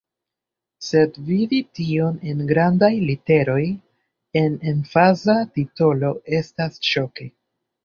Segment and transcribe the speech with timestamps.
[0.85, 3.67] Sed vidi tion en grandaj literoj,
[4.43, 7.33] en emfaza titolo estas ŝoke.